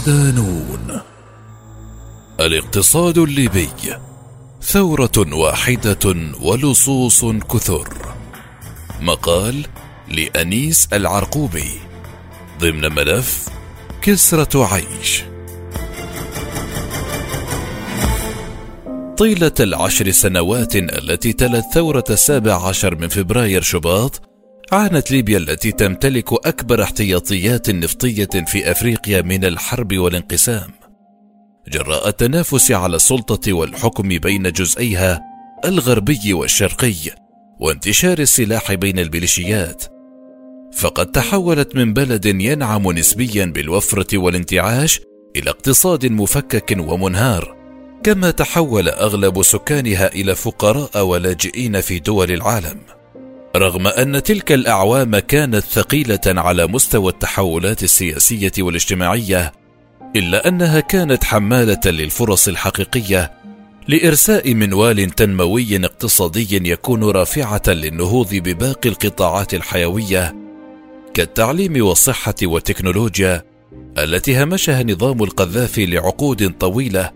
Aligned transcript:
صدانون 0.00 1.00
الاقتصاد 2.40 3.18
الليبي 3.18 3.68
ثورة 4.62 5.12
واحدة 5.32 6.16
ولصوص 6.42 7.24
كثر. 7.24 7.88
مقال 9.00 9.66
لأنيس 10.08 10.88
العرقوبي 10.92 11.70
ضمن 12.60 12.92
ملف 12.92 13.48
كسرة 14.02 14.66
عيش. 14.74 15.22
طيلة 19.18 19.54
العشر 19.60 20.10
سنوات 20.10 20.76
التي 20.76 21.32
تلت 21.32 21.64
ثورة 21.74 22.04
السابع 22.10 22.68
عشر 22.68 22.94
من 22.94 23.08
فبراير 23.08 23.62
شباط 23.62 24.29
عانت 24.72 25.10
ليبيا 25.10 25.38
التي 25.38 25.72
تمتلك 25.72 26.32
أكبر 26.32 26.82
احتياطيات 26.82 27.70
نفطية 27.70 28.28
في 28.46 28.70
أفريقيا 28.70 29.22
من 29.22 29.44
الحرب 29.44 29.98
والانقسام. 29.98 30.70
جراء 31.68 32.08
التنافس 32.08 32.72
على 32.72 32.96
السلطة 32.96 33.52
والحكم 33.52 34.08
بين 34.08 34.52
جزئيها 34.52 35.20
الغربي 35.64 36.32
والشرقي 36.32 36.94
وانتشار 37.60 38.18
السلاح 38.18 38.74
بين 38.74 38.98
الميليشيات 38.98 39.84
فقد 40.72 41.06
تحولت 41.06 41.76
من 41.76 41.94
بلد 41.94 42.26
ينعم 42.26 42.92
نسبيا 42.92 43.44
بالوفرة 43.44 44.18
والانتعاش 44.18 45.00
إلى 45.36 45.50
اقتصاد 45.50 46.06
مفكك 46.06 46.76
ومنهار 46.78 47.56
كما 48.02 48.30
تحول 48.30 48.88
أغلب 48.88 49.42
سكانها 49.42 50.06
إلى 50.06 50.34
فقراء 50.34 51.02
ولاجئين 51.06 51.80
في 51.80 51.98
دول 51.98 52.30
العالم. 52.30 52.99
رغم 53.56 53.86
أن 53.86 54.22
تلك 54.22 54.52
الأعوام 54.52 55.18
كانت 55.18 55.64
ثقيلة 55.64 56.20
على 56.26 56.66
مستوى 56.66 57.12
التحولات 57.12 57.82
السياسية 57.82 58.52
والاجتماعية 58.58 59.52
إلا 60.16 60.48
أنها 60.48 60.80
كانت 60.80 61.24
حمالة 61.24 61.80
للفرص 61.86 62.48
الحقيقية 62.48 63.32
لإرساء 63.88 64.54
منوال 64.54 65.10
تنموي 65.10 65.84
اقتصادي 65.84 66.70
يكون 66.70 67.04
رافعة 67.04 67.62
للنهوض 67.68 68.34
بباقي 68.34 68.88
القطاعات 68.88 69.54
الحيوية 69.54 70.34
كالتعليم 71.14 71.86
والصحة 71.86 72.34
والتكنولوجيا 72.42 73.44
التي 73.98 74.42
همشها 74.42 74.82
نظام 74.82 75.22
القذافي 75.22 75.86
لعقود 75.86 76.54
طويلة 76.58 77.10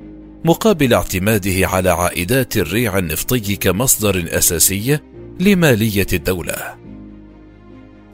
مقابل 0.44 0.94
اعتماده 0.94 1.68
على 1.68 1.90
عائدات 1.90 2.56
الريع 2.56 2.98
النفطي 2.98 3.56
كمصدر 3.56 4.24
أساسي 4.28 4.98
لمالية 5.40 6.06
الدولة. 6.12 6.74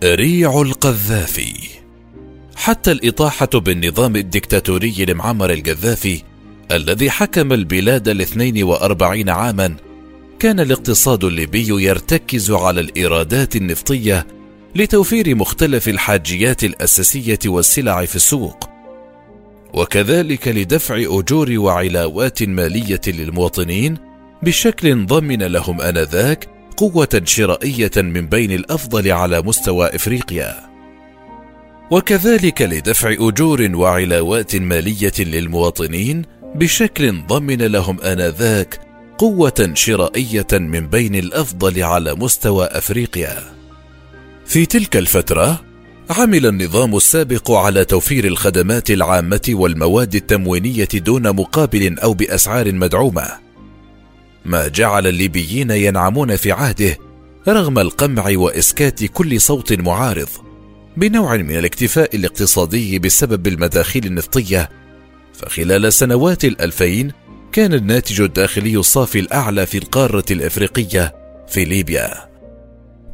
ريع 0.05 0.63
القذافي 0.63 1.55
حتى 2.57 2.93
الإطاحة 2.93 3.49
بالنظام 3.55 4.17
الدكتاتوري 4.17 5.05
لمعمر 5.09 5.53
القذافي 5.53 6.23
الذي 6.73 7.11
حكم 7.11 7.53
البلاد 7.53 8.09
الاثنين 8.09 8.63
وأربعين 8.63 9.29
عاما 9.29 9.77
كان 10.39 10.61
الاقتصاد 10.61 11.25
الليبي 11.25 11.85
يرتكز 11.85 12.51
على 12.51 12.81
الإيرادات 12.81 13.57
النفطية 13.57 14.27
لتوفير 14.75 15.35
مختلف 15.35 15.89
الحاجيات 15.89 16.65
الأساسية 16.65 17.39
والسلع 17.47 18.05
في 18.05 18.17
السوق 18.17 18.71
وكذلك 19.75 20.49
لدفع 20.49 20.97
أجور 20.99 21.59
وعلاوات 21.59 22.43
مالية 22.43 23.01
للمواطنين 23.07 23.97
بشكل 24.43 25.07
ضمن 25.07 25.43
لهم 25.43 25.81
آنذاك 25.81 26.60
قوة 26.81 27.23
شرائية 27.25 27.91
من 27.97 28.27
بين 28.27 28.53
الأفضل 28.53 29.13
على 29.13 29.43
مستوى 29.43 29.87
إفريقيا. 29.87 30.57
وكذلك 31.91 32.63
لدفع 32.63 33.13
أجور 33.13 33.71
وعلاوات 33.75 34.57
مالية 34.57 35.13
للمواطنين 35.19 36.25
بشكل 36.55 37.23
ضمن 37.27 37.63
لهم 37.63 38.01
آنذاك 38.01 38.81
قوة 39.19 39.71
شرائية 39.75 40.47
من 40.53 40.89
بين 40.89 41.15
الأفضل 41.15 41.83
على 41.83 42.15
مستوى 42.15 42.65
إفريقيا. 42.65 43.39
في 44.47 44.67
تلك 44.67 44.97
الفترة 44.97 45.61
عمل 46.11 46.47
النظام 46.47 46.97
السابق 46.97 47.51
على 47.51 47.85
توفير 47.85 48.25
الخدمات 48.25 48.91
العامة 48.91 49.51
والمواد 49.51 50.15
التموينية 50.15 50.89
دون 50.95 51.37
مقابل 51.37 51.99
أو 51.99 52.15
بأسعار 52.15 52.73
مدعومة. 52.73 53.50
ما 54.45 54.69
جعل 54.69 55.07
الليبيين 55.07 55.71
ينعمون 55.71 56.37
في 56.37 56.53
عهده 56.53 56.99
رغم 57.49 57.79
القمع 57.79 58.25
وإسكات 58.35 59.05
كل 59.05 59.41
صوت 59.41 59.73
معارض 59.73 60.29
بنوع 60.97 61.37
من 61.37 61.59
الاكتفاء 61.59 62.17
الاقتصادي 62.17 62.99
بسبب 62.99 63.47
المداخيل 63.47 64.07
النفطية. 64.07 64.69
فخلال 65.35 65.93
سنوات 65.93 66.45
الألفين 66.45 67.13
كان 67.53 67.75
الناتج 67.75 68.21
الداخلي 68.21 68.77
الصافي 68.77 69.19
الأعلى 69.19 69.67
في 69.67 69.79
القارة 69.79 70.25
الأفريقية 70.31 71.15
في 71.49 71.65
ليبيا. 71.65 72.31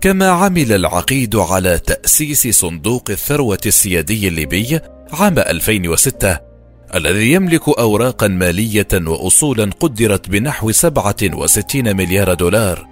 كما 0.00 0.28
عمل 0.28 0.72
العقيد 0.72 1.36
على 1.36 1.78
تأسيس 1.78 2.48
صندوق 2.48 3.10
الثروة 3.10 3.58
السيادي 3.66 4.28
الليبي 4.28 4.80
عام 5.12 5.38
2006 5.38 6.45
الذي 6.94 7.32
يملك 7.32 7.68
أوراقا 7.68 8.28
مالية 8.28 8.88
وأصولا 8.94 9.70
قدرت 9.80 10.28
بنحو 10.28 10.70
67 10.70 11.96
مليار 11.96 12.34
دولار. 12.34 12.88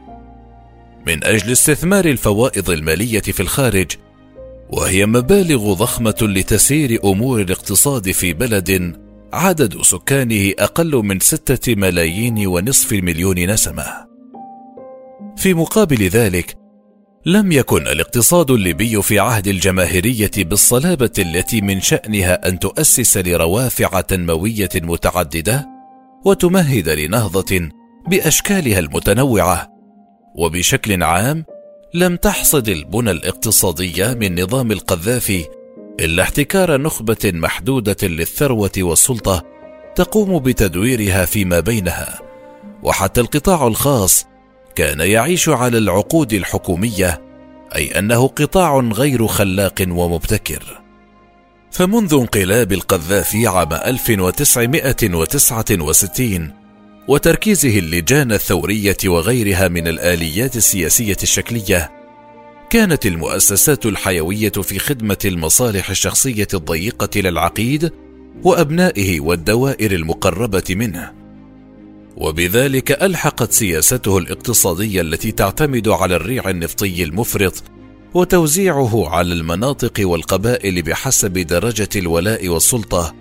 من 1.06 1.24
أجل 1.24 1.52
استثمار 1.52 2.04
الفوائض 2.04 2.70
المالية 2.70 3.20
في 3.20 3.40
الخارج 3.40 3.92
وهي 4.70 5.06
مبالغ 5.06 5.72
ضخمة 5.72 6.16
لتسيير 6.22 7.00
أمور 7.04 7.40
الاقتصاد 7.40 8.10
في 8.10 8.32
بلد 8.32 8.96
عدد 9.32 9.82
سكانه 9.82 10.52
أقل 10.58 10.96
من 10.96 11.20
ستة 11.20 11.74
ملايين 11.74 12.46
ونصف 12.46 12.92
المليون 12.92 13.50
نسمة. 13.50 14.06
في 15.36 15.54
مقابل 15.54 16.02
ذلك 16.02 16.63
لم 17.26 17.52
يكن 17.52 17.88
الاقتصاد 17.88 18.50
الليبي 18.50 19.02
في 19.02 19.18
عهد 19.18 19.46
الجماهيرية 19.46 20.30
بالصلابة 20.38 21.10
التي 21.18 21.60
من 21.60 21.80
شأنها 21.80 22.48
أن 22.48 22.58
تؤسس 22.58 23.16
لروافع 23.16 24.00
تنموية 24.00 24.68
متعددة 24.74 25.68
وتمهد 26.24 26.88
لنهضة 26.88 27.68
بأشكالها 28.08 28.78
المتنوعة. 28.78 29.68
وبشكل 30.36 31.02
عام 31.02 31.44
لم 31.94 32.16
تحصد 32.16 32.68
البنى 32.68 33.10
الاقتصادية 33.10 34.14
من 34.14 34.42
نظام 34.42 34.72
القذافي 34.72 35.44
إلا 36.00 36.22
احتكار 36.22 36.80
نخبة 36.80 37.32
محدودة 37.34 37.96
للثروة 38.02 38.72
والسلطة 38.78 39.44
تقوم 39.94 40.38
بتدويرها 40.38 41.24
فيما 41.24 41.60
بينها، 41.60 42.20
وحتى 42.82 43.20
القطاع 43.20 43.66
الخاص 43.66 44.26
كان 44.74 45.00
يعيش 45.00 45.48
على 45.48 45.78
العقود 45.78 46.32
الحكومية، 46.32 47.20
أي 47.74 47.98
أنه 47.98 48.28
قطاع 48.28 48.78
غير 48.78 49.26
خلاق 49.26 49.84
ومبتكر. 49.88 50.80
فمنذ 51.70 52.14
انقلاب 52.14 52.72
القذافي 52.72 53.46
عام 53.46 53.72
1969 53.72 56.52
وتركيزه 57.08 57.78
اللجان 57.78 58.32
الثورية 58.32 58.96
وغيرها 59.04 59.68
من 59.68 59.88
الآليات 59.88 60.56
السياسية 60.56 61.16
الشكلية 61.22 61.92
كانت 62.70 63.06
المؤسسات 63.06 63.86
الحيوية 63.86 64.52
في 64.52 64.78
خدمة 64.78 65.18
المصالح 65.24 65.90
الشخصية 65.90 66.48
الضيقة 66.54 67.20
للعقيد 67.20 67.92
وأبنائه 68.42 69.20
والدوائر 69.20 69.92
المقربة 69.92 70.64
منه 70.70 71.23
وبذلك 72.16 73.02
ألحقت 73.02 73.52
سياسته 73.52 74.18
الاقتصادية 74.18 75.00
التي 75.00 75.32
تعتمد 75.32 75.88
على 75.88 76.16
الريع 76.16 76.50
النفطي 76.50 77.02
المفرط 77.04 77.62
وتوزيعه 78.14 79.08
على 79.08 79.32
المناطق 79.32 79.92
والقبائل 80.00 80.82
بحسب 80.82 81.32
درجة 81.32 81.88
الولاء 81.96 82.48
والسلطة 82.48 83.14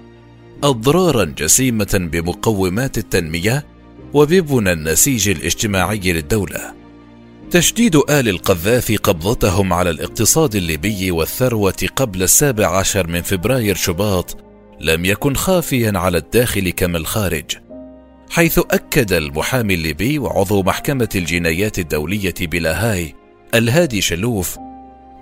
أضرارا 0.63 1.23
جسيمة 1.23 2.09
بمقومات 2.11 2.97
التنمية 2.97 3.65
وببنى 4.13 4.71
النسيج 4.71 5.29
الاجتماعي 5.29 5.99
للدولة. 6.13 6.73
تشديد 7.51 7.95
آل 7.95 8.29
القذافي 8.29 8.95
قبضتهم 8.95 9.73
على 9.73 9.89
الاقتصاد 9.89 10.55
الليبي 10.55 11.11
والثروة 11.11 11.87
قبل 11.95 12.23
السابع 12.23 12.77
عشر 12.77 13.07
من 13.07 13.21
فبراير 13.21 13.75
شباط 13.75 14.37
لم 14.81 15.05
يكن 15.05 15.35
خافيا 15.35 15.91
على 15.95 16.17
الداخل 16.17 16.69
كما 16.69 16.97
الخارج، 16.97 17.45
حيث 18.33 18.59
أكد 18.71 19.13
المحامي 19.13 19.73
الليبي 19.73 20.19
وعضو 20.19 20.63
محكمة 20.63 21.09
الجنايات 21.15 21.79
الدولية 21.79 22.33
بلاهاي 22.41 23.15
الهادي 23.55 24.01
شلوف 24.01 24.57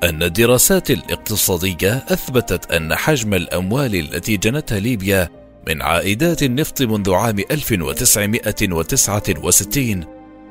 أن 0.04 0.24
الدراسات 0.24 0.92
الاقتصادية 0.92 2.06
أثبتت 2.10 2.72
أن 2.72 2.96
حجم 2.96 3.34
الأموال 3.34 3.96
التي 3.96 4.38
جنتها 4.38 4.80
ليبيا 4.80 5.30
من 5.68 5.82
عائدات 5.82 6.44
النفط 6.44 6.82
منذ 6.82 7.14
عام 7.14 7.40
1969 7.52 10.06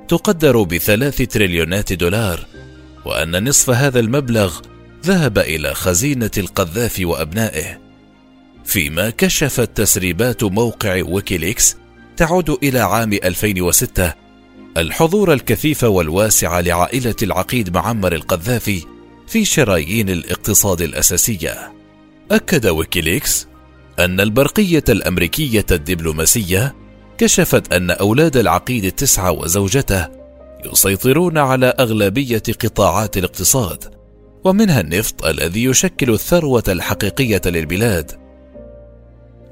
تقدر 0.08 0.62
بثلاث 0.62 1.16
تريليونات 1.16 1.92
دولار 1.92 2.46
وأن 3.04 3.48
نصف 3.48 3.70
هذا 3.70 4.00
المبلغ 4.00 4.60
ذهب 5.06 5.38
إلى 5.38 5.74
خزينة 5.74 6.30
القذافي 6.38 7.04
وأبنائه. 7.04 7.80
فيما 8.64 9.10
كشفت 9.10 9.76
تسريبات 9.76 10.44
موقع 10.44 11.02
ويكيليكس 11.04 11.79
تعود 12.20 12.50
إلى 12.50 12.78
عام 12.80 13.12
2006 13.12 14.14
الحضور 14.76 15.32
الكثيف 15.32 15.84
والواسع 15.84 16.60
لعائلة 16.60 17.14
العقيد 17.22 17.74
معمر 17.74 18.12
القذافي 18.12 18.82
في 19.26 19.44
شرايين 19.44 20.08
الاقتصاد 20.08 20.80
الأساسية. 20.80 21.72
أكد 22.30 22.66
ويكيليكس 22.66 23.46
أن 23.98 24.20
البرقية 24.20 24.84
الأمريكية 24.88 25.66
الدبلوماسية 25.70 26.74
كشفت 27.18 27.72
أن 27.72 27.90
أولاد 27.90 28.36
العقيد 28.36 28.84
التسعة 28.84 29.30
وزوجته 29.32 30.08
يسيطرون 30.72 31.38
على 31.38 31.66
أغلبية 31.66 32.42
قطاعات 32.64 33.16
الاقتصاد، 33.16 33.94
ومنها 34.44 34.80
النفط 34.80 35.24
الذي 35.24 35.64
يشكل 35.64 36.10
الثروة 36.10 36.64
الحقيقية 36.68 37.42
للبلاد. 37.46 38.12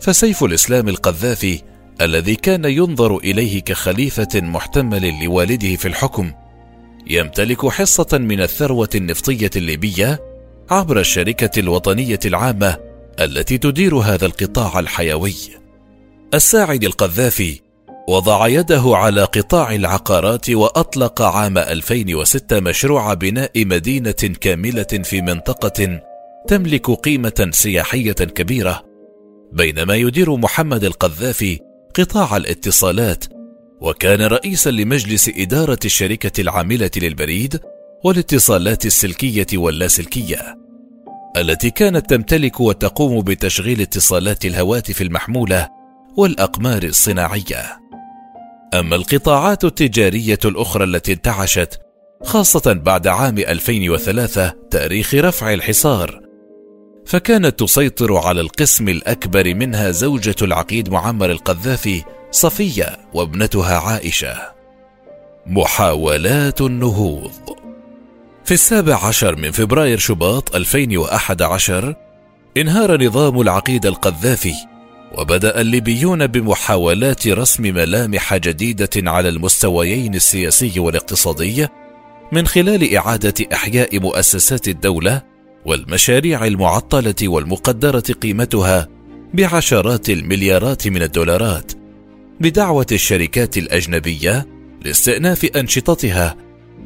فسيف 0.01 0.45
الإسلام 0.45 0.89
القذافي 0.89 1.68
الذي 2.01 2.35
كان 2.35 2.65
ينظر 2.65 3.17
إليه 3.17 3.61
كخليفة 3.61 4.29
محتمل 4.35 5.25
لوالده 5.25 5.77
في 5.77 5.89
الحكم 5.89 6.33
يمتلك 7.07 7.67
حصة 7.67 8.09
من 8.13 8.41
الثروة 8.41 8.89
النفطية 8.95 9.51
الليبية 9.57 10.21
عبر 10.71 11.01
الشركة 11.01 11.61
الوطنية 11.61 12.19
العامة 12.25 12.77
التي 13.21 13.59
تدير 13.59 13.97
هذا 13.97 14.27
القطاع 14.27 14.79
الحيوي. 14.79 15.35
الساعد 16.35 16.85
القذافي 16.85 17.61
وضع 18.09 18.49
يده 18.49 18.83
على 18.87 19.25
قطاع 19.25 19.75
العقارات 19.75 20.51
وأطلق 20.51 21.23
عام 21.23 21.59
2006 21.59 22.61
مشروع 22.61 23.15
بناء 23.15 23.65
مدينة 23.65 24.35
كاملة 24.41 24.83
في 24.83 25.23
منطقة 25.23 26.01
تملك 26.49 26.91
قيمة 26.91 27.49
سياحية 27.51 28.13
كبيرة 28.13 28.83
بينما 29.53 29.95
يدير 29.95 30.37
محمد 30.37 30.85
القذافي 30.85 31.68
قطاع 31.99 32.37
الاتصالات 32.37 33.25
وكان 33.81 34.23
رئيسا 34.23 34.71
لمجلس 34.71 35.31
إدارة 35.37 35.79
الشركة 35.85 36.41
العاملة 36.41 36.91
للبريد 36.97 37.61
والاتصالات 38.05 38.87
السلكية 38.87 39.47
واللاسلكية 39.55 40.59
التي 41.37 41.71
كانت 41.71 42.11
تمتلك 42.11 42.61
وتقوم 42.61 43.21
بتشغيل 43.21 43.81
اتصالات 43.81 44.45
الهواتف 44.45 45.03
المحمولة 45.03 45.69
والأقمار 46.17 46.83
الصناعية. 46.83 47.81
أما 48.75 48.97
القطاعات 48.97 49.65
التجارية 49.65 50.39
الأخرى 50.45 50.85
التي 50.85 51.13
انتعشت 51.13 51.81
خاصة 52.25 52.73
بعد 52.73 53.07
عام 53.07 53.39
2003 53.39 54.53
تاريخ 54.71 55.15
رفع 55.15 55.55
الحصار 55.55 56.28
فكانت 57.09 57.61
تسيطر 57.61 58.17
على 58.17 58.41
القسم 58.41 58.89
الأكبر 58.89 59.55
منها 59.55 59.91
زوجة 59.91 60.37
العقيد 60.43 60.89
معمر 60.89 61.31
القذافي 61.31 62.05
صفية 62.31 62.97
وابنتها 63.15 63.79
عائشة. 63.79 64.37
محاولات 65.47 66.61
النهوض 66.61 67.31
في 68.45 68.55
السابع 68.55 69.07
عشر 69.07 69.37
من 69.37 69.51
فبراير 69.51 69.99
شباط 69.99 70.57
2011 70.57 71.95
انهار 72.57 73.05
نظام 73.05 73.41
العقيد 73.41 73.87
القذافي 73.87 74.55
وبدأ 75.19 75.61
الليبيون 75.61 76.27
بمحاولات 76.27 77.29
رسم 77.29 77.63
ملامح 77.63 78.37
جديدة 78.37 78.91
على 78.97 79.29
المستويين 79.29 80.15
السياسي 80.15 80.81
والاقتصادي 80.81 81.69
من 82.33 82.47
خلال 82.47 82.95
إعادة 82.95 83.35
إحياء 83.53 84.01
مؤسسات 84.01 84.69
الدولة 84.69 85.38
والمشاريع 85.69 86.47
المعطلة 86.47 87.15
والمقدرة 87.23 88.03
قيمتها 88.23 88.89
بعشرات 89.35 90.11
المليارات 90.11 90.89
من 90.89 91.03
الدولارات. 91.03 91.73
بدعوة 92.41 92.87
الشركات 92.93 93.59
الأجنبية 93.59 94.47
لاستئناف 94.85 95.45
أنشطتها 95.45 96.37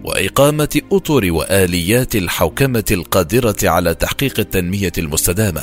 وإقامة 0.05 0.81
أطر 0.93 1.33
وآليات 1.33 2.17
الحوكمة 2.17 2.85
القادرة 2.91 3.57
على 3.65 3.95
تحقيق 3.95 4.41
التنمية 4.41 4.93
المستدامة. 4.99 5.63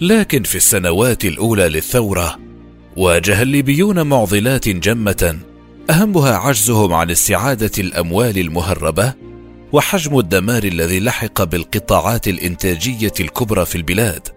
لكن 0.00 0.42
في 0.42 0.54
السنوات 0.54 1.24
الأولى 1.24 1.68
للثورة 1.68 2.38
واجه 2.96 3.42
الليبيون 3.42 4.02
معضلات 4.02 4.68
جمة 4.68 5.38
أهمها 5.90 6.32
عجزهم 6.32 6.92
عن 6.92 7.10
استعادة 7.10 7.72
الأموال 7.78 8.38
المهربة 8.38 9.14
وحجم 9.72 10.18
الدمار 10.18 10.64
الذي 10.64 11.00
لحق 11.00 11.42
بالقطاعات 11.42 12.28
الإنتاجية 12.28 13.12
الكبرى 13.20 13.64
في 13.64 13.76
البلاد. 13.76 14.28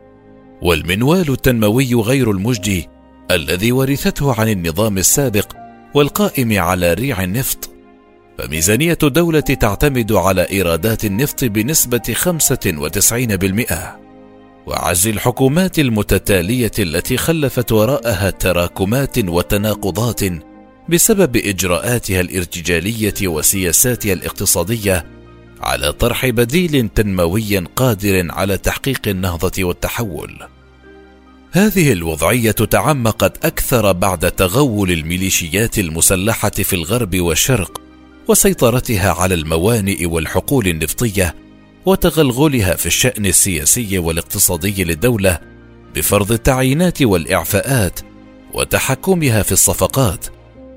والمنوال 0.61 1.31
التنموي 1.31 1.93
غير 1.95 2.31
المجدي 2.31 2.89
الذي 3.31 3.71
ورثته 3.71 4.39
عن 4.39 4.49
النظام 4.49 4.97
السابق 4.97 5.53
والقائم 5.93 6.59
على 6.59 6.93
ريع 6.93 7.23
النفط. 7.23 7.69
فميزانية 8.37 8.97
الدولة 9.03 9.39
تعتمد 9.39 10.11
على 10.11 10.49
إيرادات 10.51 11.05
النفط 11.05 11.43
بنسبة 11.43 12.13
95% 12.13 13.97
وعجز 14.67 15.07
الحكومات 15.07 15.79
المتتالية 15.79 16.71
التي 16.79 17.17
خلفت 17.17 17.71
وراءها 17.71 18.29
تراكمات 18.29 19.29
وتناقضات 19.29 20.21
بسبب 20.89 21.37
إجراءاتها 21.37 22.21
الارتجالية 22.21 23.27
وسياساتها 23.27 24.13
الاقتصادية 24.13 25.14
على 25.61 25.91
طرح 25.91 26.25
بديل 26.25 26.89
تنموي 26.95 27.57
قادر 27.57 28.31
على 28.31 28.57
تحقيق 28.57 29.01
النهضة 29.07 29.63
والتحول. 29.63 30.47
هذه 31.51 31.91
الوضعية 31.91 32.51
تعمقت 32.51 33.45
أكثر 33.45 33.91
بعد 33.91 34.31
تغول 34.31 34.91
الميليشيات 34.91 35.79
المسلحة 35.79 36.49
في 36.49 36.73
الغرب 36.73 37.19
والشرق 37.19 37.81
وسيطرتها 38.27 39.11
على 39.11 39.35
الموانئ 39.35 40.05
والحقول 40.05 40.67
النفطية 40.67 41.35
وتغلغلها 41.85 42.75
في 42.75 42.85
الشأن 42.85 43.25
السياسي 43.25 43.99
والاقتصادي 43.99 44.83
للدولة 44.83 45.39
بفرض 45.95 46.31
التعيينات 46.31 47.01
والإعفاءات 47.01 47.99
وتحكمها 48.53 49.43
في 49.43 49.51
الصفقات. 49.51 50.25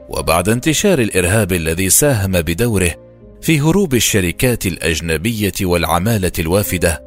وبعد 0.08 0.48
انتشار 0.48 0.98
الإرهاب 0.98 1.52
الذي 1.52 1.90
ساهم 1.90 2.32
بدوره 2.32 3.07
في 3.42 3.60
هروب 3.60 3.94
الشركات 3.94 4.66
الأجنبية 4.66 5.52
والعمالة 5.62 6.32
الوافدة 6.38 7.02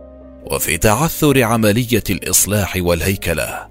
وفي 0.52 0.78
تعثر 0.78 1.44
عملية 1.44 2.04
الإصلاح 2.10 2.78
والهيكلة. 2.80 3.68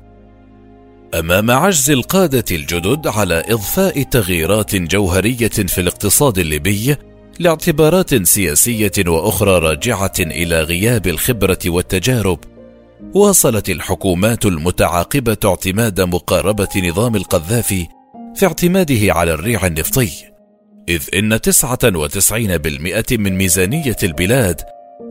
أمام 1.15 1.51
عجز 1.51 1.91
القادة 1.91 2.45
الجدد 2.51 3.07
على 3.07 3.45
إضفاء 3.49 4.03
تغييرات 4.03 4.77
جوهرية 4.77 5.49
في 5.49 5.81
الاقتصاد 5.81 6.39
الليبي 6.39 6.97
لاعتبارات 7.39 8.27
سياسية 8.27 8.93
وأخرى 9.07 9.59
راجعة 9.59 10.13
إلى 10.21 10.63
غياب 10.63 11.07
الخبرة 11.07 11.59
والتجارب 11.67 12.39
واصلت 13.15 13.71
الحكومات 13.71 14.47
المتعاقبة 14.47 15.37
اعتماد 15.45 16.01
مقاربة 16.01 16.69
نظام 16.77 17.17
القذافي 17.17 17.87
في 18.35 18.47
اعتماده 18.47 19.15
على 19.15 19.33
الريع 19.33 19.67
النفطي. 19.67 20.30
إذ 20.91 21.03
إن 21.15 21.41
99% 21.41 23.19
من 23.19 23.37
ميزانية 23.37 23.97
البلاد 24.03 24.61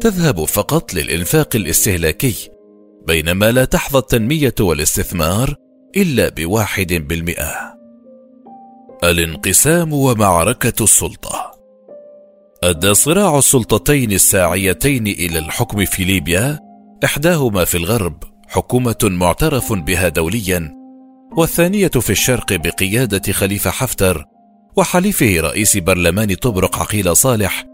تذهب 0.01 0.45
فقط 0.45 0.93
للإنفاق 0.93 1.55
الاستهلاكي 1.55 2.49
بينما 3.07 3.51
لا 3.51 3.65
تحظى 3.65 3.97
التنمية 3.97 4.55
والاستثمار 4.59 5.55
إلا 5.97 6.29
بواحد 6.29 6.93
بالمئة. 6.93 7.75
الانقسام 9.03 9.93
ومعركة 9.93 10.83
السلطة. 10.83 11.51
أدى 12.63 12.93
صراع 12.93 13.37
السلطتين 13.37 14.11
الساعيتين 14.11 15.07
إلى 15.07 15.39
الحكم 15.39 15.85
في 15.85 16.03
ليبيا 16.03 16.59
إحداهما 17.05 17.65
في 17.65 17.77
الغرب 17.77 18.23
حكومة 18.47 18.97
معترف 19.03 19.73
بها 19.73 20.09
دوليا 20.09 20.75
والثانية 21.37 21.87
في 21.87 22.09
الشرق 22.09 22.53
بقيادة 22.53 23.33
خليفة 23.33 23.69
حفتر 23.69 24.25
وحليفه 24.79 25.39
رئيس 25.39 25.77
برلمان 25.77 26.35
طبرق 26.35 26.79
عقيل 26.79 27.15
صالح 27.15 27.65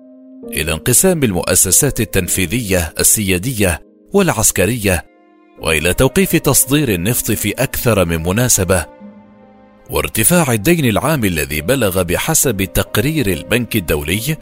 إلى 0.52 0.74
انقسام 0.74 1.24
المؤسسات 1.24 2.00
التنفيذية 2.02 2.94
السيادية 3.00 3.82
والعسكرية 4.14 5.06
وإلى 5.62 5.94
توقيف 5.94 6.36
تصدير 6.36 6.90
النفط 6.90 7.32
في 7.32 7.52
أكثر 7.52 8.06
من 8.06 8.24
مناسبة 8.24 8.86
وارتفاع 9.90 10.54
الدين 10.54 10.86
العام 10.86 11.26
الذي 11.26 11.62
بلغ 11.62 12.04
بحسب 12.04 12.64
تقرير 12.64 13.28
البنك 13.28 13.76
الدولي 13.76 14.38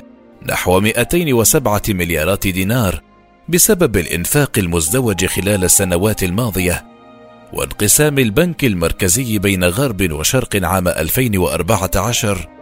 نحو 0.45 0.79
207 0.79 1.81
مليارات 1.89 2.47
دينار 2.47 3.01
بسبب 3.49 3.97
الإنفاق 3.97 4.51
المزدوج 4.57 5.25
خلال 5.25 5.63
السنوات 5.63 6.23
الماضية 6.23 6.85
وانقسام 7.53 8.19
البنك 8.19 8.63
المركزي 8.65 9.39
بين 9.39 9.63
غرب 9.63 10.11
وشرق 10.11 10.65
عام 10.65 10.87
2014 10.87 12.52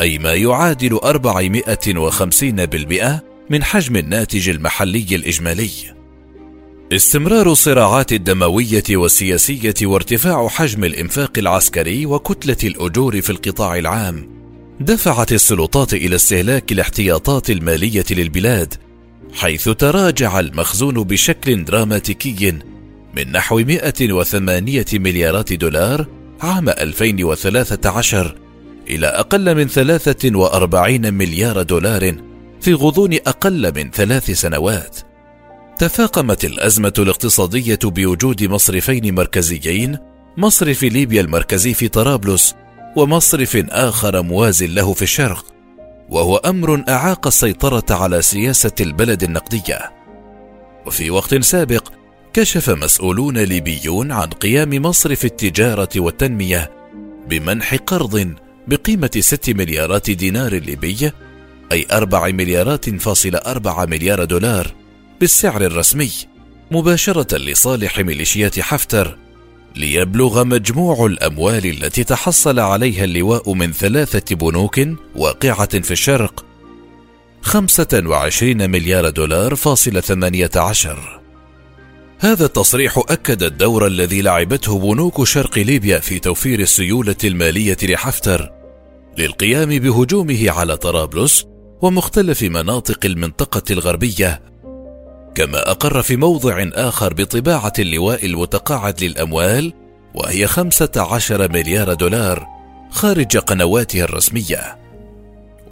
أي 0.00 0.18
ما 0.18 0.34
يعادل 0.34 0.98
450% 0.98 3.22
من 3.50 3.64
حجم 3.64 3.96
الناتج 3.96 4.48
المحلي 4.48 5.06
الإجمالي. 5.12 5.70
استمرار 6.92 7.52
الصراعات 7.52 8.12
الدموية 8.12 8.82
والسياسية 8.90 9.74
وارتفاع 9.82 10.48
حجم 10.48 10.84
الإنفاق 10.84 11.38
العسكري 11.38 12.06
وكتلة 12.06 12.56
الأجور 12.64 13.20
في 13.20 13.30
القطاع 13.30 13.78
العام 13.78 14.28
دفعت 14.80 15.32
السلطات 15.32 15.94
إلى 15.94 16.16
استهلاك 16.16 16.72
الاحتياطات 16.72 17.50
المالية 17.50 18.04
للبلاد 18.10 18.74
حيث 19.34 19.68
تراجع 19.68 20.40
المخزون 20.40 20.94
بشكل 20.94 21.64
دراماتيكي 21.64 22.52
من 23.16 23.32
نحو 23.32 23.58
108 23.58 24.84
مليارات 24.92 25.52
دولار 25.52 26.06
عام 26.40 26.68
2013 26.68 28.43
إلى 28.90 29.06
أقل 29.06 29.54
من 29.54 29.68
43 29.68 31.14
مليار 31.14 31.62
دولار 31.62 32.14
في 32.60 32.74
غضون 32.74 33.14
أقل 33.26 33.72
من 33.74 33.90
ثلاث 33.90 34.30
سنوات. 34.30 34.98
تفاقمت 35.78 36.44
الأزمة 36.44 36.92
الاقتصادية 36.98 37.78
بوجود 37.84 38.44
مصرفين 38.44 39.14
مركزيين، 39.14 39.98
مصرف 40.36 40.82
ليبيا 40.82 41.20
المركزي 41.20 41.74
في 41.74 41.88
طرابلس، 41.88 42.54
ومصرف 42.96 43.64
آخر 43.70 44.22
موازٍ 44.22 44.62
له 44.62 44.92
في 44.92 45.02
الشرق، 45.02 45.44
وهو 46.10 46.36
أمر 46.36 46.84
أعاق 46.88 47.26
السيطرة 47.26 47.84
على 47.90 48.22
سياسة 48.22 48.72
البلد 48.80 49.22
النقدية. 49.22 49.92
وفي 50.86 51.10
وقت 51.10 51.34
سابق 51.34 51.88
كشف 52.32 52.70
مسؤولون 52.70 53.38
ليبيون 53.38 54.12
عن 54.12 54.28
قيام 54.28 54.82
مصرف 54.82 55.24
التجارة 55.24 55.88
والتنمية 55.96 56.70
بمنح 57.28 57.74
قرض 57.74 58.34
بقيمة 58.68 59.10
6 59.18 59.54
مليارات 59.54 60.10
دينار 60.10 60.54
ليبية 60.54 61.14
أي 61.72 61.86
4 61.92 62.28
مليارات 62.28 62.90
فاصل 62.90 63.34
4 63.36 63.86
مليار 63.86 64.24
دولار 64.24 64.74
بالسعر 65.20 65.64
الرسمي 65.64 66.10
مباشرة 66.70 67.36
لصالح 67.38 67.98
ميليشيات 67.98 68.60
حفتر 68.60 69.18
ليبلغ 69.76 70.44
مجموع 70.44 71.06
الأموال 71.06 71.66
التي 71.66 72.04
تحصل 72.04 72.58
عليها 72.58 73.04
اللواء 73.04 73.52
من 73.52 73.72
ثلاثة 73.72 74.36
بنوك 74.36 74.80
واقعة 75.16 75.80
في 75.80 75.90
الشرق 75.90 76.44
25 77.42 78.70
مليار 78.70 79.08
دولار 79.08 79.54
فاصل 79.54 80.02
18 80.02 81.23
هذا 82.24 82.44
التصريح 82.44 82.98
أكد 83.08 83.42
الدور 83.42 83.86
الذي 83.86 84.22
لعبته 84.22 84.78
بنوك 84.78 85.24
شرق 85.24 85.58
ليبيا 85.58 85.98
في 85.98 86.18
توفير 86.18 86.60
السيولة 86.60 87.16
المالية 87.24 87.76
لحفتر 87.82 88.52
للقيام 89.18 89.68
بهجومه 89.68 90.50
على 90.50 90.76
طرابلس 90.76 91.46
ومختلف 91.82 92.42
مناطق 92.42 92.98
المنطقة 93.04 93.62
الغربية 93.70 94.42
كما 95.34 95.70
أقر 95.70 96.02
في 96.02 96.16
موضع 96.16 96.68
آخر 96.74 97.14
بطباعة 97.14 97.72
اللواء 97.78 98.26
المتقاعد 98.26 99.04
للأموال 99.04 99.72
وهي 100.14 100.46
15 100.46 101.52
مليار 101.52 101.94
دولار 101.94 102.46
خارج 102.90 103.36
قنواته 103.36 104.00
الرسمية. 104.00 104.78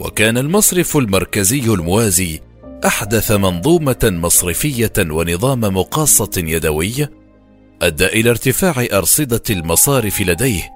وكان 0.00 0.38
المصرف 0.38 0.96
المركزي 0.96 1.60
الموازي 1.74 2.40
أحدث 2.86 3.32
منظومة 3.32 3.98
مصرفية 4.02 4.92
ونظام 4.98 5.60
مقاصة 5.60 6.30
يدوي 6.36 7.08
أدى 7.82 8.06
إلى 8.06 8.30
ارتفاع 8.30 8.86
أرصدة 8.92 9.42
المصارف 9.50 10.20
لديه 10.20 10.70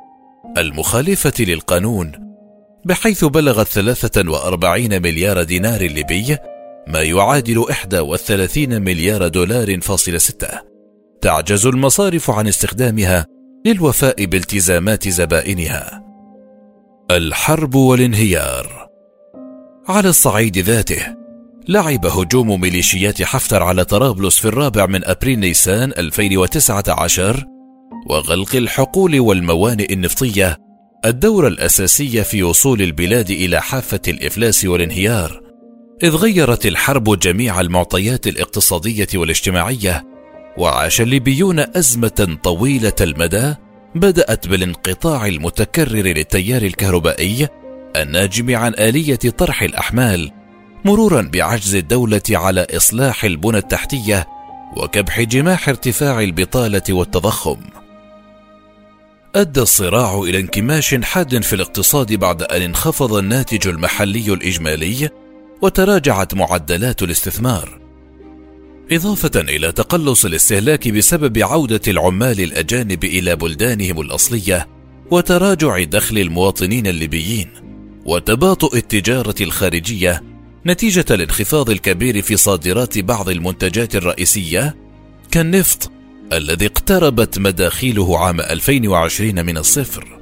المخالفة 0.58 1.32
للقانون 1.44 2.12
بحيث 2.84 3.24
بلغت 3.24 3.68
43 3.68 5.02
مليار 5.02 5.42
دينار 5.42 5.80
ليبي 5.80 6.36
ما 6.86 7.02
يعادل 7.02 7.58
31 7.58 8.82
مليار 8.82 9.28
دولار 9.28 9.80
فاصل 9.80 10.20
ستة. 10.20 10.48
تعجز 11.20 11.66
المصارف 11.66 12.30
عن 12.30 12.48
استخدامها 12.48 13.26
للوفاء 13.66 14.24
بالتزامات 14.24 15.08
زبائنها. 15.08 16.04
الحرب 17.10 17.74
والانهيار 17.74 18.88
على 19.88 20.08
الصعيد 20.08 20.58
ذاته. 20.58 21.25
لعب 21.68 22.06
هجوم 22.06 22.60
ميليشيات 22.60 23.22
حفتر 23.22 23.62
على 23.62 23.84
طرابلس 23.84 24.38
في 24.38 24.44
الرابع 24.48 24.86
من 24.86 25.04
أبريل 25.04 25.38
نيسان 25.38 25.92
2019 25.98 27.44
وغلق 28.06 28.56
الحقول 28.56 29.20
والموانئ 29.20 29.92
النفطية 29.92 30.56
الدور 31.04 31.46
الأساسي 31.46 32.24
في 32.24 32.42
وصول 32.42 32.82
البلاد 32.82 33.30
إلى 33.30 33.62
حافة 33.62 34.00
الإفلاس 34.08 34.64
والانهيار 34.64 35.40
إذ 36.02 36.16
غيرت 36.16 36.66
الحرب 36.66 37.18
جميع 37.18 37.60
المعطيات 37.60 38.26
الاقتصادية 38.26 39.08
والاجتماعية 39.14 40.04
وعاش 40.58 41.00
الليبيون 41.00 41.58
أزمة 41.58 42.38
طويلة 42.42 42.96
المدى 43.00 43.54
بدأت 43.94 44.48
بالانقطاع 44.48 45.26
المتكرر 45.26 46.02
للتيار 46.02 46.62
الكهربائي 46.62 47.48
الناجم 47.96 48.56
عن 48.56 48.72
آلية 48.78 49.16
طرح 49.16 49.62
الأحمال 49.62 50.45
مرورا 50.84 51.22
بعجز 51.22 51.74
الدولة 51.74 52.22
على 52.30 52.66
إصلاح 52.76 53.24
البنى 53.24 53.58
التحتية 53.58 54.26
وكبح 54.76 55.20
جماح 55.20 55.68
ارتفاع 55.68 56.20
البطالة 56.20 56.82
والتضخم. 56.90 57.56
أدى 59.34 59.60
الصراع 59.60 60.18
إلى 60.18 60.40
انكماش 60.40 60.94
حاد 60.94 61.42
في 61.42 61.52
الاقتصاد 61.52 62.12
بعد 62.12 62.42
أن 62.42 62.62
انخفض 62.62 63.12
الناتج 63.12 63.68
المحلي 63.68 64.32
الإجمالي 64.32 65.10
وتراجعت 65.62 66.34
معدلات 66.34 67.02
الاستثمار. 67.02 67.80
إضافة 68.92 69.40
إلى 69.40 69.72
تقلص 69.72 70.24
الاستهلاك 70.24 70.88
بسبب 70.88 71.38
عودة 71.38 71.80
العمال 71.88 72.40
الأجانب 72.40 73.04
إلى 73.04 73.36
بلدانهم 73.36 74.00
الأصلية 74.00 74.68
وتراجع 75.10 75.84
دخل 75.84 76.18
المواطنين 76.18 76.86
الليبيين 76.86 77.48
وتباطؤ 78.04 78.76
التجارة 78.76 79.34
الخارجية 79.40 80.35
نتيجة 80.66 81.04
الانخفاض 81.10 81.70
الكبير 81.70 82.22
في 82.22 82.36
صادرات 82.36 82.98
بعض 82.98 83.28
المنتجات 83.28 83.96
الرئيسية 83.96 84.76
كالنفط 85.30 85.90
الذي 86.32 86.66
اقتربت 86.66 87.38
مداخيله 87.38 88.18
عام 88.18 88.40
2020 88.40 89.46
من 89.46 89.58
الصفر. 89.58 90.18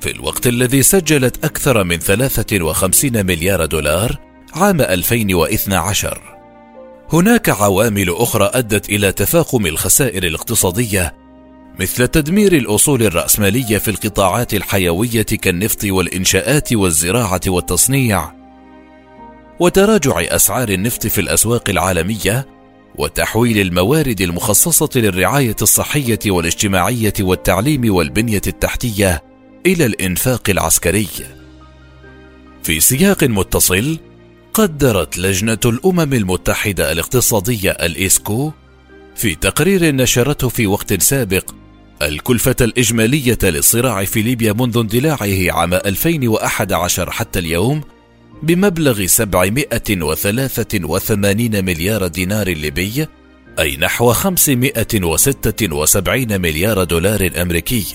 في 0.00 0.10
الوقت 0.10 0.46
الذي 0.46 0.82
سجلت 0.82 1.44
أكثر 1.44 1.84
من 1.84 1.96
53 1.96 3.26
مليار 3.26 3.64
دولار 3.66 4.18
عام 4.54 4.80
2012 4.80 6.20
هناك 7.12 7.48
عوامل 7.48 8.10
أخرى 8.10 8.50
أدت 8.54 8.88
إلى 8.88 9.12
تفاقم 9.12 9.66
الخسائر 9.66 10.24
الاقتصادية 10.24 11.14
مثل 11.80 12.08
تدمير 12.08 12.52
الأصول 12.52 13.02
الرأسمالية 13.02 13.78
في 13.78 13.88
القطاعات 13.90 14.54
الحيوية 14.54 15.22
كالنفط 15.22 15.84
والإنشاءات 15.84 16.72
والزراعة 16.72 17.40
والتصنيع 17.46 18.43
وتراجع 19.60 20.20
أسعار 20.20 20.68
النفط 20.68 21.06
في 21.06 21.20
الأسواق 21.20 21.70
العالمية 21.70 22.46
وتحويل 22.94 23.58
الموارد 23.58 24.20
المخصصة 24.20 24.88
للرعاية 24.96 25.56
الصحية 25.62 26.18
والاجتماعية 26.26 27.12
والتعليم 27.20 27.94
والبنية 27.94 28.42
التحتية 28.46 29.22
إلى 29.66 29.86
الإنفاق 29.86 30.50
العسكري. 30.50 31.08
في 32.62 32.80
سياق 32.80 33.24
متصل 33.24 33.98
قدرت 34.54 35.18
لجنة 35.18 35.58
الأمم 35.64 36.14
المتحدة 36.14 36.92
الاقتصادية 36.92 37.70
الايسكو 37.70 38.52
في 39.16 39.34
تقرير 39.34 39.94
نشرته 39.94 40.48
في 40.48 40.66
وقت 40.66 41.02
سابق 41.02 41.50
الكلفة 42.02 42.56
الإجمالية 42.60 43.38
للصراع 43.42 44.04
في 44.04 44.22
ليبيا 44.22 44.52
منذ 44.52 44.78
اندلاعه 44.78 45.52
عام 45.52 45.74
2011 45.74 47.10
حتى 47.10 47.38
اليوم 47.38 47.80
بمبلغ 48.44 49.06
783 49.06 51.64
مليار 51.64 52.06
دينار 52.06 52.48
ليبي 52.48 53.06
أي 53.58 53.76
نحو 53.76 54.12
576 54.12 56.40
مليار 56.40 56.84
دولار 56.84 57.30
أمريكي 57.42 57.86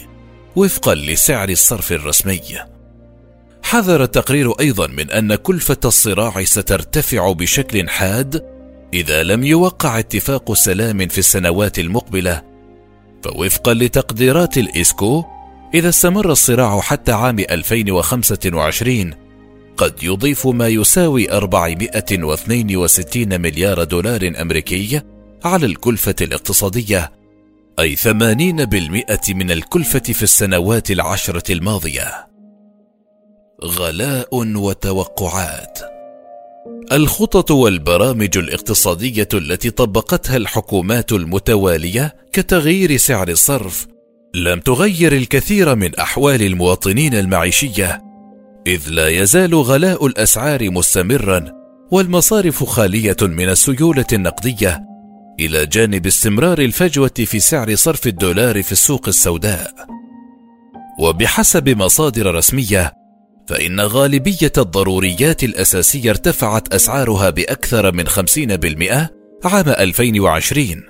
وفقا 0.55 0.95
لسعر 0.95 1.49
الصرف 1.49 1.91
الرسمي. 1.91 2.41
حذر 3.63 4.03
التقرير 4.03 4.59
أيضا 4.59 4.87
من 4.87 5.11
أن 5.11 5.35
كلفة 5.35 5.77
الصراع 5.85 6.43
سترتفع 6.43 7.31
بشكل 7.31 7.89
حاد 7.89 8.45
إذا 8.93 9.23
لم 9.23 9.43
يوقع 9.43 9.99
اتفاق 9.99 10.53
سلام 10.53 11.07
في 11.07 11.17
السنوات 11.17 11.79
المقبلة 11.79 12.41
فوفقا 13.23 13.73
لتقديرات 13.73 14.57
الإسكو 14.57 15.23
إذا 15.73 15.89
استمر 15.89 16.31
الصراع 16.31 16.81
حتى 16.81 17.11
عام 17.11 17.39
2025 17.39 19.28
قد 19.79 20.03
يضيف 20.03 20.47
ما 20.47 20.67
يساوي 20.67 21.31
462 21.31 23.41
مليار 23.41 23.83
دولار 23.83 24.33
أمريكي 24.41 25.01
على 25.43 25.65
الكلفة 25.65 26.15
الاقتصادية 26.21 27.11
أي 27.79 27.95
80% 27.95 28.01
من 29.29 29.51
الكلفة 29.51 29.99
في 29.99 30.23
السنوات 30.23 30.91
العشرة 30.91 31.51
الماضية. 31.51 32.27
غلاء 33.63 34.29
وتوقعات 34.33 35.79
الخطط 36.91 37.51
والبرامج 37.51 38.37
الاقتصادية 38.37 39.27
التي 39.33 39.69
طبقتها 39.69 40.37
الحكومات 40.37 41.11
المتوالية 41.11 42.15
كتغيير 42.33 42.97
سعر 42.97 43.29
الصرف 43.29 43.87
لم 44.33 44.59
تغير 44.59 45.13
الكثير 45.13 45.75
من 45.75 45.95
أحوال 45.95 46.41
المواطنين 46.41 47.13
المعيشية 47.13 48.08
إذ 48.67 48.89
لا 48.89 49.07
يزال 49.07 49.55
غلاء 49.55 50.05
الأسعار 50.05 50.71
مستمرا 50.71 51.45
والمصارف 51.91 52.63
خالية 52.63 53.17
من 53.21 53.49
السيولة 53.49 54.05
النقدية 54.13 54.83
إلى 55.39 55.65
جانب 55.65 56.07
استمرار 56.07 56.59
الفجوة 56.59 57.11
في 57.17 57.39
سعر 57.39 57.75
صرف 57.75 58.07
الدولار 58.07 58.63
في 58.63 58.71
السوق 58.71 59.07
السوداء. 59.07 59.73
وبحسب 60.99 61.69
مصادر 61.69 62.35
رسمية 62.35 62.93
فإن 63.47 63.79
غالبية 63.79 64.51
الضروريات 64.57 65.43
الأساسية 65.43 66.09
ارتفعت 66.09 66.73
أسعارها 66.73 67.29
بأكثر 67.29 67.91
من 67.91 68.07
50% 68.07 69.09
عام 69.45 69.69
2020 69.69 70.83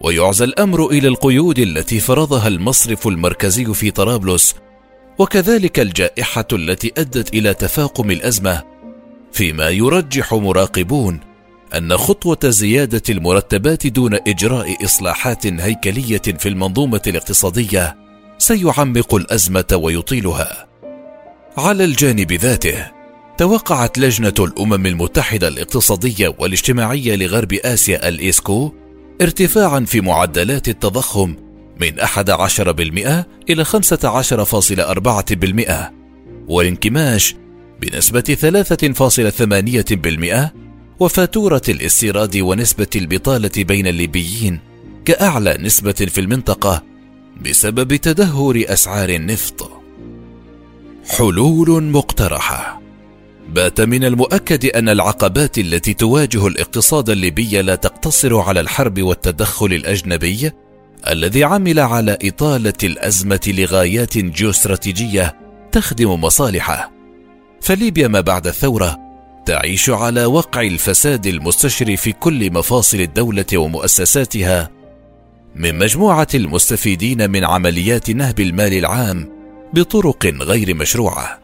ويعزى 0.00 0.44
الأمر 0.44 0.86
إلى 0.86 1.08
القيود 1.08 1.58
التي 1.58 2.00
فرضها 2.00 2.48
المصرف 2.48 3.06
المركزي 3.06 3.74
في 3.74 3.90
طرابلس 3.90 4.54
وكذلك 5.18 5.80
الجائحة 5.80 6.46
التي 6.52 6.92
أدت 6.98 7.34
إلى 7.34 7.54
تفاقم 7.54 8.10
الأزمة 8.10 8.62
فيما 9.32 9.68
يرجح 9.68 10.34
مراقبون 10.34 11.20
أن 11.74 11.96
خطوة 11.96 12.38
زيادة 12.44 13.02
المرتبات 13.08 13.86
دون 13.86 14.14
إجراء 14.14 14.84
إصلاحات 14.84 15.46
هيكلية 15.46 16.22
في 16.38 16.48
المنظومة 16.48 17.02
الاقتصادية 17.06 17.96
سيعمق 18.38 19.14
الأزمة 19.14 19.64
ويطيلها. 19.72 20.66
على 21.56 21.84
الجانب 21.84 22.32
ذاته 22.32 22.86
توقعت 23.38 23.98
لجنة 23.98 24.34
الأمم 24.38 24.86
المتحدة 24.86 25.48
الاقتصادية 25.48 26.34
والاجتماعية 26.38 27.16
لغرب 27.16 27.52
آسيا 27.52 28.08
الإيسكو 28.08 28.72
ارتفاعا 29.22 29.80
في 29.80 30.00
معدلات 30.00 30.68
التضخم 30.68 31.36
من 31.80 32.00
11% 32.00 33.24
إلى 33.50 33.64
15.4% 33.64 35.72
والانكماش 36.48 37.34
بنسبة 37.80 38.20
3.8% 40.42 40.48
وفاتورة 41.00 41.62
الاستيراد 41.68 42.36
ونسبة 42.36 42.86
البطالة 42.96 43.50
بين 43.56 43.86
الليبيين 43.86 44.60
كأعلى 45.04 45.56
نسبة 45.60 45.92
في 45.92 46.20
المنطقة 46.20 46.82
بسبب 47.44 47.96
تدهور 47.96 48.64
أسعار 48.66 49.08
النفط. 49.08 49.70
حلول 51.08 51.82
مقترحة 51.82 52.80
بات 53.48 53.80
من 53.80 54.04
المؤكد 54.04 54.64
أن 54.64 54.88
العقبات 54.88 55.58
التي 55.58 55.94
تواجه 55.94 56.46
الاقتصاد 56.46 57.10
الليبي 57.10 57.62
لا 57.62 57.74
تقتصر 57.74 58.38
على 58.38 58.60
الحرب 58.60 59.02
والتدخل 59.02 59.66
الأجنبي 59.66 60.52
الذي 61.08 61.44
عمل 61.44 61.80
على 61.80 62.18
إطالة 62.22 62.72
الأزمة 62.84 63.40
لغايات 63.46 64.18
جيوستراتيجية 64.18 65.36
تخدم 65.72 66.10
مصالحه. 66.10 66.92
فليبيا 67.60 68.08
ما 68.08 68.20
بعد 68.20 68.46
الثورة 68.46 68.98
تعيش 69.46 69.90
على 69.90 70.24
وقع 70.24 70.60
الفساد 70.60 71.26
المستشري 71.26 71.96
في 71.96 72.12
كل 72.12 72.52
مفاصل 72.52 73.00
الدولة 73.00 73.46
ومؤسساتها 73.54 74.70
من 75.54 75.78
مجموعة 75.78 76.28
المستفيدين 76.34 77.30
من 77.30 77.44
عمليات 77.44 78.10
نهب 78.10 78.40
المال 78.40 78.72
العام 78.72 79.28
بطرق 79.74 80.26
غير 80.26 80.74
مشروعة. 80.74 81.40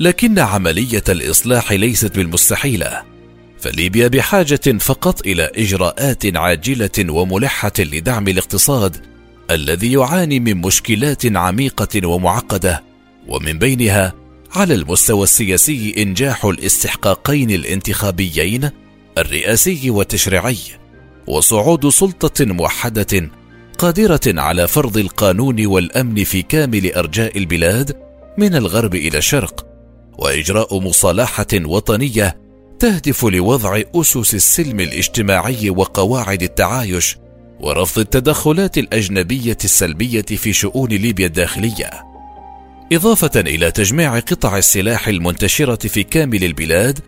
لكن 0.00 0.38
عملية 0.38 1.04
الإصلاح 1.08 1.72
ليست 1.72 2.16
بالمستحيلة. 2.16 3.17
فليبيا 3.60 4.08
بحاجة 4.08 4.78
فقط 4.80 5.26
إلى 5.26 5.50
إجراءات 5.56 6.36
عاجلة 6.36 7.12
وملحة 7.12 7.72
لدعم 7.78 8.28
الاقتصاد 8.28 8.96
الذي 9.50 9.92
يعاني 9.92 10.40
من 10.40 10.56
مشكلات 10.56 11.36
عميقة 11.36 12.06
ومعقدة 12.06 12.84
ومن 13.28 13.58
بينها 13.58 14.14
على 14.52 14.74
المستوى 14.74 15.22
السياسي 15.22 15.94
إنجاح 15.98 16.44
الاستحقاقين 16.44 17.50
الانتخابيين 17.50 18.70
الرئاسي 19.18 19.90
والتشريعي 19.90 20.58
وصعود 21.26 21.88
سلطة 21.88 22.44
موحدة 22.44 23.30
قادرة 23.78 24.20
على 24.26 24.68
فرض 24.68 24.98
القانون 24.98 25.66
والأمن 25.66 26.24
في 26.24 26.42
كامل 26.42 26.92
أرجاء 26.92 27.38
البلاد 27.38 27.96
من 28.38 28.54
الغرب 28.54 28.94
إلى 28.94 29.18
الشرق 29.18 29.66
وإجراء 30.18 30.80
مصالحة 30.80 31.46
وطنية 31.54 32.47
تهدف 32.78 33.24
لوضع 33.24 33.82
أسس 33.94 34.34
السلم 34.34 34.80
الاجتماعي 34.80 35.70
وقواعد 35.70 36.42
التعايش 36.42 37.16
ورفض 37.60 37.98
التدخلات 37.98 38.78
الأجنبية 38.78 39.56
السلبية 39.64 40.22
في 40.22 40.52
شؤون 40.52 40.88
ليبيا 40.88 41.26
الداخلية. 41.26 41.90
إضافة 42.92 43.40
إلى 43.40 43.70
تجميع 43.70 44.18
قطع 44.18 44.58
السلاح 44.58 45.08
المنتشرة 45.08 45.88
في 45.88 46.02
كامل 46.02 46.44
البلاد 46.44 46.98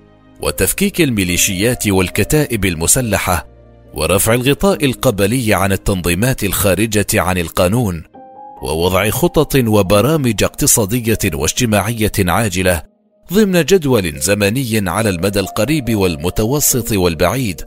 وتفكيك 0.42 1.00
الميليشيات 1.00 1.88
والكتائب 1.88 2.64
المسلحة 2.64 3.46
ورفع 3.94 4.34
الغطاء 4.34 4.84
القبلي 4.84 5.54
عن 5.54 5.72
التنظيمات 5.72 6.44
الخارجة 6.44 7.06
عن 7.14 7.38
القانون 7.38 8.04
ووضع 8.62 9.10
خطط 9.10 9.56
وبرامج 9.56 10.44
اقتصادية 10.44 11.18
واجتماعية 11.34 12.12
عاجلة 12.18 12.89
ضمن 13.32 13.64
جدول 13.64 14.20
زمني 14.20 14.90
على 14.90 15.08
المدى 15.10 15.40
القريب 15.40 15.96
والمتوسط 15.96 16.92
والبعيد 16.92 17.62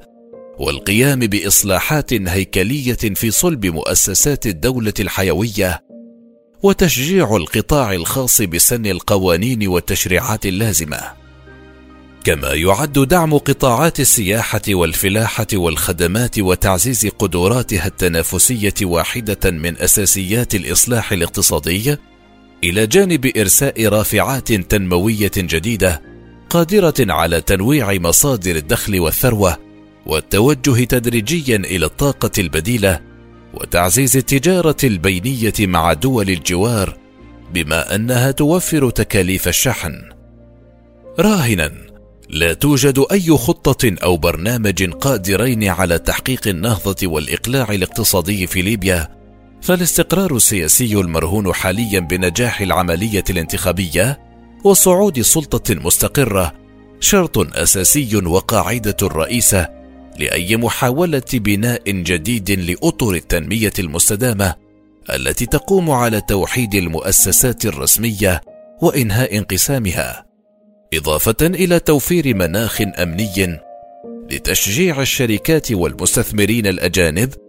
والقيام 0.60 1.20
بإصلاحات 1.20 2.14
هيكلية 2.14 2.94
في 2.94 3.32
صلب 3.32 3.66
مؤسسات 3.66 4.46
الدولة 4.46 4.94
الحيوية 5.00 5.84
وتشجيع 6.64 7.36
القطاع 7.36 7.94
الخاص 7.94 8.42
بسن 8.42 8.86
القوانين 8.86 9.68
والتشريعات 9.68 10.46
اللازمة. 10.46 11.00
كما 12.24 12.54
يعد 12.54 13.00
دعم 13.00 13.38
قطاعات 13.38 14.00
السياحة 14.00 14.62
والفلاحة 14.70 15.48
والخدمات 15.54 16.40
وتعزيز 16.40 17.08
قدراتها 17.08 17.88
التنافسية 17.88 18.74
واحدة 18.82 19.52
من 19.52 19.78
أساسيات 19.78 20.56
الإصلاح 20.56 21.12
الاقتصادي 21.12 21.98
إلى 22.64 22.88
جانب 22.88 23.32
إرساء 23.38 23.88
رافعات 23.88 24.52
تنموية 24.52 25.32
جديدة 25.38 26.02
قادرة 26.50 26.94
على 27.00 27.42
تنويع 27.42 27.94
مصادر 27.94 28.56
الدخل 28.56 29.00
والثروة 29.00 29.58
والتوجه 30.06 30.84
تدريجيا 30.84 31.56
إلى 31.56 31.86
الطاقة 31.86 32.32
البديلة 32.38 33.02
وتعزيز 33.54 34.18
التجارة 34.18 34.78
البينية 34.84 35.54
مع 35.60 35.94
دول 35.94 36.30
الجوار 36.30 36.98
بما 37.54 37.96
أنها 37.96 38.32
توفر 38.32 38.90
تكاليف 38.90 39.48
الشحن. 39.48 40.02
راهنا 41.20 41.72
لا 42.30 42.54
توجد 42.54 43.06
أي 43.12 43.38
خطة 43.38 43.96
أو 44.04 44.18
برنامج 44.18 44.92
قادرين 44.92 45.64
على 45.64 46.00
تحقيق 46.00 46.48
النهضة 46.48 47.08
والإقلاع 47.08 47.72
الاقتصادي 47.72 48.48
في 48.48 48.62
ليبيا 48.62 49.23
فالاستقرار 49.64 50.36
السياسي 50.36 50.94
المرهون 50.94 51.54
حاليا 51.54 52.00
بنجاح 52.00 52.62
العملية 52.62 53.24
الانتخابية 53.30 54.20
وصعود 54.64 55.22
سلطة 55.22 55.76
مستقرة 55.76 56.54
شرط 57.00 57.58
أساسي 57.58 58.16
وقاعدة 58.16 58.98
رئيسه 59.04 59.70
لأي 60.20 60.58
محاولة 60.58 61.22
بناء 61.34 61.92
جديد 61.92 62.52
لأطر 62.52 63.14
التنمية 63.14 63.74
المستدامة 63.80 64.56
التي 65.14 65.46
تقوم 65.46 65.92
على 65.92 66.22
توحيد 66.22 66.76
المؤسسات 66.76 67.66
الرسمية 67.66 68.42
وإنهاء 68.82 69.38
انقسامها 69.38 70.26
إضافة 70.94 71.36
إلى 71.42 71.80
توفير 71.80 72.36
مناخ 72.36 72.82
أمني 72.82 73.60
لتشجيع 74.32 75.02
الشركات 75.02 75.72
والمستثمرين 75.72 76.68
الأجانب 76.68 77.43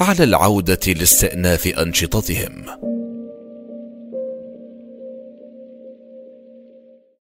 على 0.00 0.24
العودة 0.24 0.80
لاستئناف 0.86 1.66
أنشطتهم. 1.66 2.64